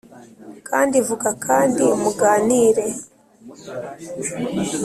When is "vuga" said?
1.07-1.29